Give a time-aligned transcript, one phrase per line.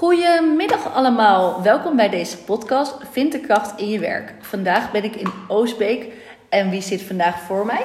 [0.00, 1.62] Goedemiddag allemaal.
[1.62, 4.34] Welkom bij deze podcast Vind de kracht in je werk.
[4.40, 6.12] Vandaag ben ik in Oostbeek
[6.48, 7.84] en wie zit vandaag voor mij?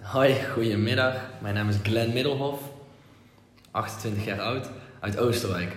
[0.00, 1.30] Hoi, goedemiddag.
[1.40, 2.60] Mijn naam is Glenn Middelhof,
[3.70, 5.76] 28 jaar oud, uit Oosterwijk.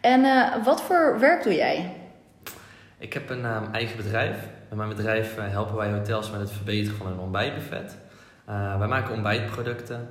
[0.00, 1.92] En eh, wat voor werk doe jij?
[2.98, 4.36] Ik heb een uh, eigen bedrijf.
[4.68, 7.96] Met mijn bedrijf uh, helpen wij hotels met het verbeteren van hun ontbijtbuffet.
[8.48, 10.08] Uh, wij maken ontbijtproducten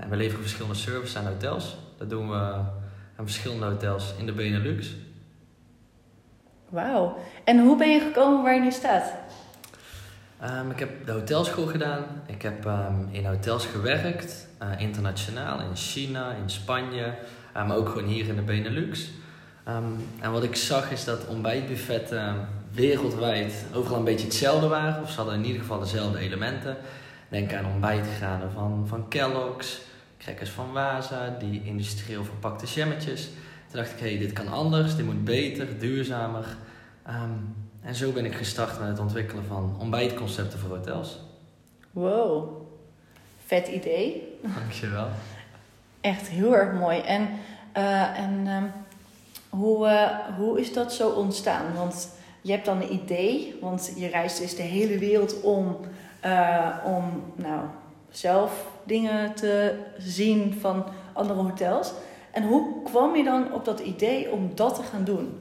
[0.00, 1.76] en we leveren verschillende services aan hotels.
[1.98, 2.36] Dat doen we
[3.16, 4.94] aan verschillende hotels in de Benelux.
[6.68, 7.18] Wauw.
[7.44, 9.12] En hoe ben je gekomen waar je nu staat?
[10.44, 12.04] Um, ik heb de hotelschool gedaan.
[12.26, 17.14] Ik heb um, in hotels gewerkt, uh, internationaal, in China, in Spanje,
[17.56, 19.10] uh, maar ook gewoon hier in de Benelux.
[19.68, 25.10] Um, en wat ik zag is dat ontbijtbuffetten wereldwijd overal een beetje hetzelfde waren, of
[25.10, 26.76] ze hadden in ieder geval dezelfde elementen.
[27.28, 29.80] Denk aan ontbijtgranen van, van Kellogg's,
[30.18, 33.24] crackers van Waza, die industrieel verpakte jammetjes.
[33.70, 36.56] Toen dacht ik, hé, hey, dit kan anders, dit moet beter, duurzamer.
[37.08, 41.20] Um, en zo ben ik gestart met het ontwikkelen van ontbijtconcepten voor hotels.
[41.90, 42.48] Wow,
[43.46, 44.38] vet idee.
[44.42, 45.08] Dankjewel.
[46.00, 47.00] Echt heel erg mooi.
[47.00, 47.28] En,
[47.76, 48.72] uh, en um,
[49.48, 51.74] hoe, uh, hoe is dat zo ontstaan?
[51.74, 52.08] Want
[52.40, 55.76] je hebt dan een idee, want je reist dus de hele wereld om,
[56.24, 57.60] uh, om nou,
[58.10, 61.92] zelf dingen te zien van andere hotels.
[62.32, 65.38] En hoe kwam je dan op dat idee om dat te gaan doen?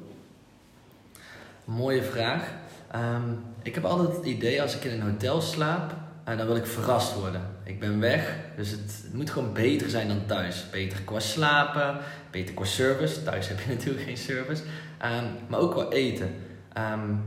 [1.66, 2.54] Mooie vraag.
[2.96, 5.92] Um, ik heb altijd het idee als ik in een hotel slaap,
[6.30, 7.42] uh, dan wil ik verrast worden.
[7.64, 10.70] Ik ben weg, dus het, moet gewoon beter zijn dan thuis.
[10.72, 11.98] Beter qua slapen,
[12.32, 13.24] beter qua service.
[13.24, 14.64] Thuis heb je natuurlijk geen service.
[15.04, 16.36] Um, maar ook qua eten.
[16.78, 17.24] Um,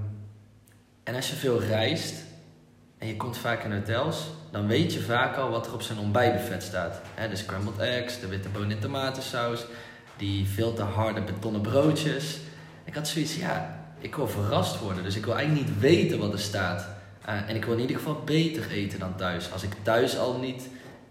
[1.04, 2.14] en als je veel reist
[2.98, 5.98] en je komt vaak in hotels, dan weet je vaak al wat er op zijn
[5.98, 7.00] ontbijtbuffet staat.
[7.14, 9.64] He, de scrambled eggs, de witte bonen in tomatensaus,
[10.16, 12.38] die veel te harde betonnen broodjes.
[12.84, 15.02] Ik had zoiets, ja, ik wil verrast worden.
[15.02, 16.88] Dus ik wil eigenlijk niet weten wat er staat.
[17.28, 19.52] Uh, en ik wil in ieder geval beter eten dan thuis.
[19.52, 20.68] Als ik thuis al niet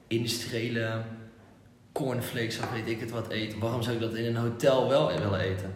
[0.08, 1.02] industriële
[1.92, 5.08] cornflakes of weet ik het wat eet, waarom zou ik dat in een hotel wel
[5.08, 5.76] willen eten?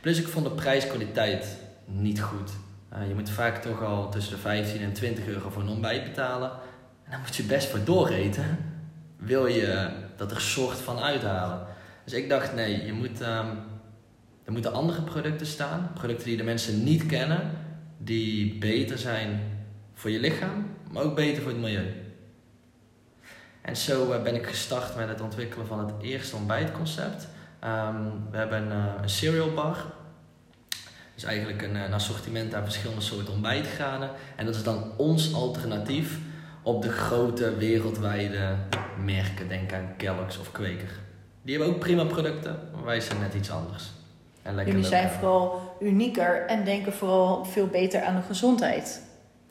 [0.00, 2.50] Plus ik vond de prijskwaliteit niet goed.
[2.98, 6.04] Uh, je moet vaak toch al tussen de 15 en 20 euro voor een ontbijt
[6.04, 6.50] betalen.
[7.04, 8.58] En daar moet je best voor dooreten.
[9.16, 11.66] Wil je dat er soort van uithalen.
[12.04, 13.20] Dus ik dacht, nee, je moet...
[13.20, 13.76] Um,
[14.48, 17.50] er moeten andere producten staan, producten die de mensen niet kennen,
[17.98, 19.40] die beter zijn
[19.94, 21.92] voor je lichaam, maar ook beter voor het milieu.
[23.62, 27.28] En zo ben ik gestart met het ontwikkelen van het eerste ontbijtconcept.
[27.64, 29.76] Um, we hebben een, een cereal bar.
[31.18, 34.10] Dus eigenlijk een, een assortiment aan verschillende soorten ontbijtgranen.
[34.36, 36.18] En dat is dan ons alternatief
[36.62, 38.54] op de grote wereldwijde
[39.04, 39.48] merken.
[39.48, 40.90] Denk aan Kellogg's of Quaker.
[41.42, 43.84] Die hebben ook prima producten, maar wij zijn net iets anders.
[44.64, 49.02] Jullie zijn vooral unieker en denken vooral veel beter aan de gezondheid.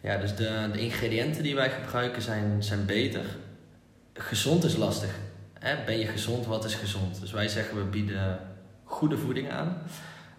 [0.01, 3.25] Ja, dus de, de ingrediënten die wij gebruiken zijn, zijn beter.
[4.13, 5.15] Gezond is lastig.
[5.59, 5.75] Hè?
[5.85, 7.21] Ben je gezond, wat is gezond?
[7.21, 8.39] Dus wij zeggen we bieden
[8.83, 9.77] goede voeding aan.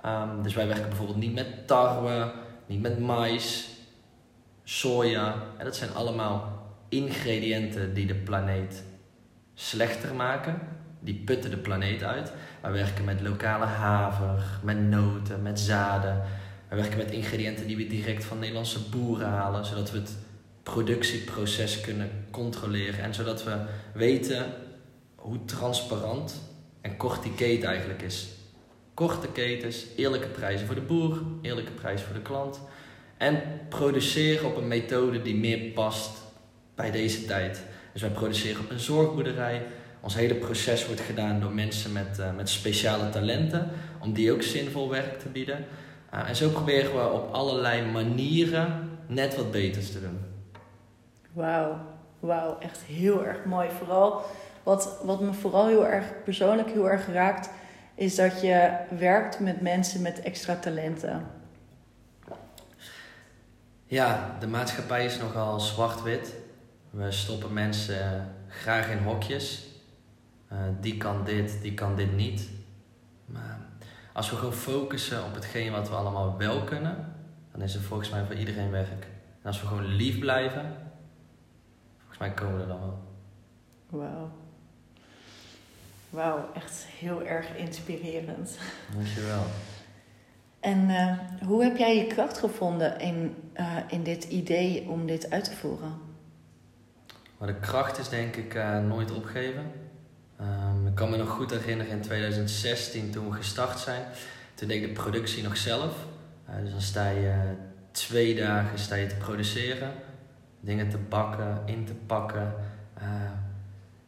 [0.08, 2.32] Um, dus wij werken bijvoorbeeld niet met tarwe,
[2.66, 3.68] niet met mais,
[4.64, 5.34] soja.
[5.56, 8.84] En dat zijn allemaal ingrediënten die de planeet
[9.54, 10.58] slechter maken.
[11.00, 12.32] Die putten de planeet uit.
[12.62, 16.22] Wij werken met lokale haver, met noten, met zaden.
[16.68, 20.16] We werken met ingrediënten die we direct van Nederlandse boeren halen, zodat we het
[20.62, 23.56] productieproces kunnen controleren en zodat we
[23.94, 24.46] weten
[25.14, 26.40] hoe transparant
[26.80, 28.37] en kort die keten eigenlijk is.
[28.98, 32.60] Korte ketens, eerlijke prijzen voor de boer, eerlijke prijs voor de klant.
[33.16, 36.10] En produceren op een methode die meer past
[36.74, 37.62] bij deze tijd.
[37.92, 39.62] Dus wij produceren op een zorgboerderij,
[40.00, 43.70] ons hele proces wordt gedaan door mensen met, uh, met speciale talenten,
[44.00, 45.64] om die ook zinvol werk te bieden.
[46.14, 50.18] Uh, en zo proberen we op allerlei manieren net wat beters te doen.
[51.32, 51.80] Wauw,
[52.20, 53.68] wauw, echt heel erg mooi.
[53.78, 54.22] Vooral
[54.62, 57.50] wat, wat me vooral heel erg persoonlijk heel erg raakt,
[57.98, 61.26] is dat je werkt met mensen met extra talenten.
[63.86, 66.34] Ja, de maatschappij is nogal zwart-wit.
[66.90, 69.66] We stoppen mensen graag in hokjes.
[70.52, 72.48] Uh, die kan dit, die kan dit niet.
[73.26, 73.58] Maar
[74.12, 77.14] als we gewoon focussen op hetgeen wat we allemaal wel kunnen,
[77.52, 79.06] dan is er volgens mij voor iedereen werk.
[79.42, 80.76] En als we gewoon lief blijven,
[81.96, 83.02] volgens mij komen we er dan wel.
[83.88, 84.47] Wauw.
[86.10, 88.58] Wauw, echt heel erg inspirerend.
[88.94, 89.42] Dankjewel.
[90.60, 91.18] En uh,
[91.48, 95.52] hoe heb jij je kracht gevonden in, uh, in dit idee om dit uit te
[95.52, 95.92] voeren?
[97.38, 99.72] Maar de kracht is denk ik uh, nooit opgeven.
[100.40, 104.02] Um, ik kan me nog goed herinneren in 2016 toen we gestart zijn.
[104.54, 105.94] Toen deed ik de productie nog zelf.
[106.62, 107.54] Dus dan sta je
[107.90, 109.92] twee dagen sta je te produceren.
[110.60, 112.54] Dingen te bakken, in te pakken,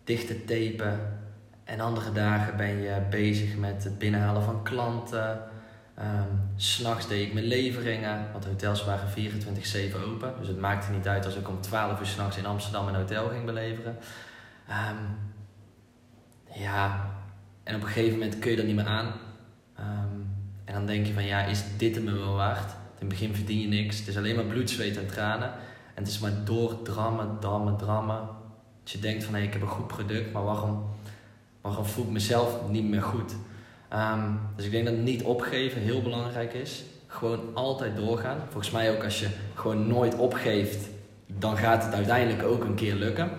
[0.05, 1.20] dicht te tapen.
[1.71, 5.41] En andere dagen ben je bezig met het binnenhalen van klanten.
[5.99, 9.15] Um, S'nachts deed ik mijn leveringen, want hotels waren 24-7
[10.07, 10.35] open.
[10.39, 13.29] Dus het maakte niet uit als ik om 12 uur s'nachts in Amsterdam een hotel
[13.29, 13.97] ging beleveren.
[14.69, 15.19] Um,
[16.55, 17.11] ja,
[17.63, 19.13] en op een gegeven moment kun je dat niet meer aan.
[19.79, 22.71] Um, en dan denk je van ja, is dit het me wel waard?
[22.71, 23.99] In het begin verdien je niks.
[23.99, 25.49] Het is alleen maar bloed, zweet en tranen.
[25.95, 27.39] En het is maar door drammen,
[27.77, 28.29] drammen.
[28.83, 30.90] Dat je denkt van hé, ik heb een goed product, maar waarom,
[31.61, 33.33] waarom voel ik mezelf niet meer goed?
[33.93, 36.83] Um, dus ik denk dat niet opgeven heel belangrijk is.
[37.07, 38.39] Gewoon altijd doorgaan.
[38.49, 40.89] Volgens mij ook als je gewoon nooit opgeeft,
[41.27, 43.31] dan gaat het uiteindelijk ook een keer lukken.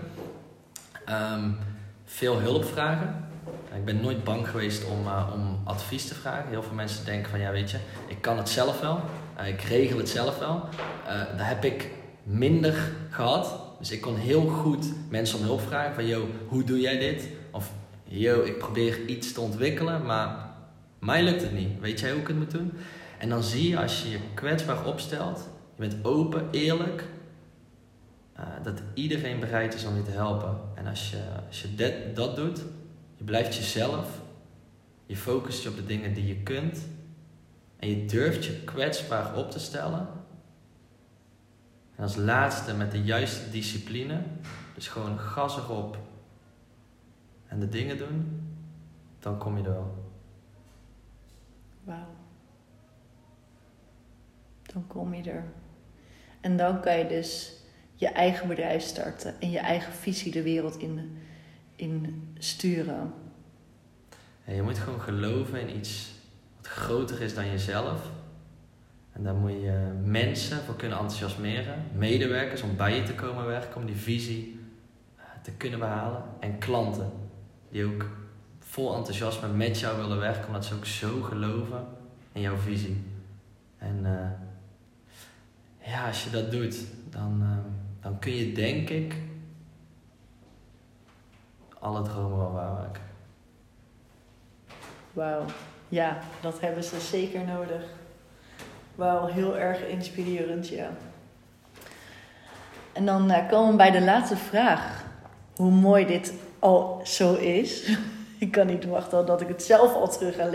[1.09, 1.57] Um,
[2.06, 3.29] veel hulp vragen.
[3.75, 6.50] Ik ben nooit bang geweest om, uh, om advies te vragen.
[6.50, 7.77] Heel veel mensen denken van ja weet je,
[8.07, 9.00] ik kan het zelf wel.
[9.39, 10.56] Uh, ik regel het zelf wel.
[10.56, 11.89] Uh, daar heb ik
[12.23, 13.59] minder gehad.
[13.79, 15.94] Dus ik kon heel goed mensen om hulp vragen.
[15.94, 17.27] Van yo, hoe doe jij dit?
[18.13, 20.49] Yo, ik probeer iets te ontwikkelen, maar
[20.99, 21.79] mij lukt het niet.
[21.79, 22.73] Weet jij hoe ik het moet doen?
[23.17, 27.03] En dan zie je als je je kwetsbaar opstelt, je bent open, eerlijk,
[28.39, 30.57] uh, dat iedereen bereid is om je te helpen.
[30.75, 32.61] En als je, als je dat, dat doet,
[33.15, 34.21] je blijft jezelf,
[35.05, 36.87] je focust je op de dingen die je kunt
[37.79, 40.07] en je durft je kwetsbaar op te stellen.
[41.95, 44.21] En als laatste met de juiste discipline,
[44.73, 45.97] dus gewoon gas erop
[47.51, 48.42] en de dingen doen,
[49.19, 50.12] dan kom je er wel.
[51.83, 52.15] Wauw.
[54.62, 55.44] Dan kom je er.
[56.42, 57.53] En dan kan je dus
[57.95, 61.18] je eigen bedrijf starten en je eigen visie de wereld in,
[61.75, 63.13] in sturen.
[64.45, 66.12] Ja, je moet gewoon geloven in iets
[66.57, 68.12] wat groter is dan jezelf.
[69.12, 73.75] En daar moet je mensen voor kunnen enthousiasmeren, medewerkers om bij je te komen werken,
[73.75, 74.59] om die visie
[75.15, 76.24] eh, te kunnen behalen.
[76.39, 77.20] En klanten
[77.71, 78.06] die ook
[78.59, 81.88] vol enthousiasme met jou willen werken, omdat ze ook zo geloven
[82.31, 83.03] in jouw visie.
[83.77, 89.15] En uh, ja, als je dat doet, dan, uh, dan kun je denk ik
[91.79, 93.01] alle dromen wel waarmaken.
[95.13, 95.45] Wauw,
[95.89, 97.83] ja, dat hebben ze zeker nodig.
[98.95, 100.89] Wauw, heel erg inspirerend, ja.
[102.94, 105.03] En dan uh, komen we bij de laatste vraag.
[105.56, 107.97] Hoe mooi dit al zo is.
[108.37, 110.49] ik kan niet wachten dat ik het zelf al terug ga,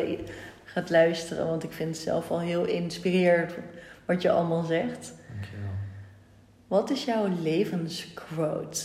[0.64, 1.46] ga luisteren.
[1.46, 3.52] Want ik vind het zelf al heel inspirerend
[4.04, 5.12] wat je allemaal zegt.
[5.32, 5.70] Dankjewel.
[6.66, 8.80] Wat is jouw levensquote?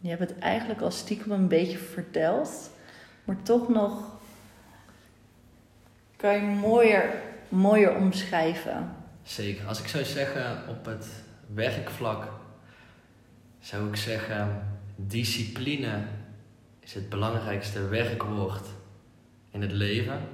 [0.00, 2.70] Je hebt het eigenlijk al stiekem een beetje verteld.
[3.24, 4.02] Maar toch nog
[6.16, 7.10] kan je mooier,
[7.48, 8.96] mooier omschrijven.
[9.22, 9.66] Zeker.
[9.66, 11.06] Als ik zou zeggen op het
[11.54, 12.28] werkvlak,
[13.60, 16.06] zou ik zeggen discipline
[16.80, 18.66] is het belangrijkste werkwoord
[19.50, 20.28] in het leven.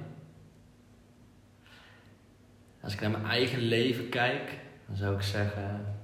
[2.81, 5.97] Als ik naar mijn eigen leven kijk, dan zou ik zeggen: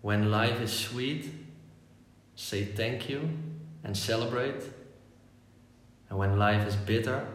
[0.00, 1.26] When life is sweet,
[2.34, 3.22] say thank you
[3.82, 4.64] and celebrate.
[6.08, 7.26] And when life is bitter,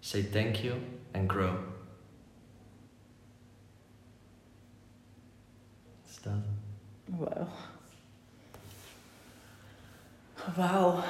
[0.00, 0.78] say thank you
[1.12, 1.56] and grow.
[6.06, 6.32] Is dat?
[7.04, 7.48] Wauw.
[10.56, 11.02] Wauw.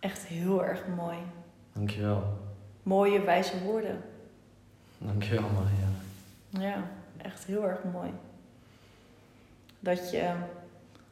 [0.00, 1.16] Echt heel erg mooi.
[1.72, 2.38] Dankjewel.
[2.82, 4.02] Mooie, wijze woorden.
[4.98, 5.88] Dankjewel, Maria.
[6.68, 8.10] Ja, echt heel erg mooi.
[9.80, 10.32] Dat je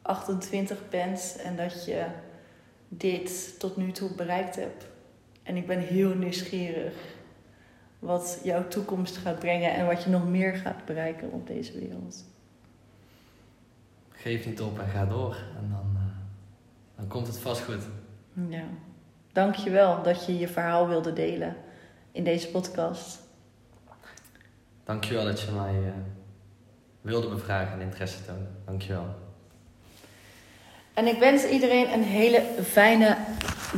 [0.02, 2.07] 28 bent en dat je
[2.88, 4.87] dit tot nu toe bereikt hebt.
[5.43, 6.95] En ik ben heel nieuwsgierig
[7.99, 12.25] wat jouw toekomst gaat brengen en wat je nog meer gaat bereiken op deze wereld.
[14.11, 15.37] Geef niet op en ga door.
[15.57, 15.96] En dan,
[16.97, 17.83] dan komt het vast goed.
[18.49, 18.65] Ja.
[19.33, 21.57] Dank je wel dat je je verhaal wilde delen
[22.12, 23.19] in deze podcast.
[24.85, 25.88] Dank je wel dat je mij uh,
[27.00, 28.49] wilde bevragen en interesse tonen.
[28.65, 29.07] Dank je wel.
[30.95, 33.17] En ik wens iedereen een hele fijne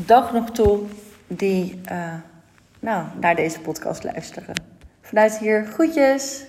[0.06, 0.86] dag nog toe
[1.26, 2.14] die uh,
[2.80, 4.54] nou, naar deze podcast luisteren.
[5.00, 6.47] Vanuit hier, groetjes!